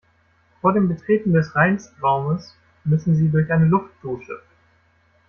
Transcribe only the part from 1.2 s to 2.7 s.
des Reinstraumes